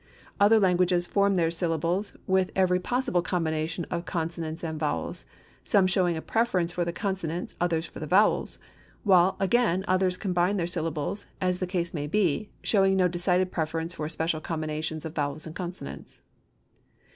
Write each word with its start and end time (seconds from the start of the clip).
Other 0.39 0.59
languages 0.59 1.05
form 1.05 1.35
their 1.35 1.51
syllables 1.51 2.17
with 2.25 2.51
every 2.55 2.79
possible 2.79 3.21
combination 3.21 3.85
of 3.91 4.03
consonants 4.03 4.63
and 4.63 4.79
vowels, 4.79 5.27
some 5.63 5.85
showing 5.85 6.17
a 6.17 6.23
preference 6.23 6.71
for 6.71 6.83
the 6.83 6.91
consonants, 6.91 7.53
others 7.61 7.85
for 7.85 7.99
the 7.99 8.07
vowels, 8.07 8.57
while 9.03 9.37
again 9.39 9.85
others 9.87 10.17
combine 10.17 10.57
their 10.57 10.65
syllables 10.65 11.27
as 11.39 11.59
the 11.59 11.67
case 11.67 11.93
may 11.93 12.07
be, 12.07 12.49
showing 12.63 12.97
no 12.97 13.07
decided 13.07 13.51
preferences 13.51 13.95
for 13.97 14.09
special 14.09 14.41
combinations 14.41 15.05
of 15.05 15.13
vowels 15.13 15.45
and 15.45 15.55
consonants. 15.55 16.21